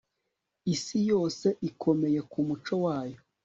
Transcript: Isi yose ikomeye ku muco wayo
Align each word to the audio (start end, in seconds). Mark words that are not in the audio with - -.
Isi 0.73 0.99
yose 1.11 1.47
ikomeye 1.69 2.19
ku 2.31 2.39
muco 2.47 2.73
wayo 2.85 3.19